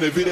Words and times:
And 0.00 0.08
if 0.08 0.16
it 0.16 0.28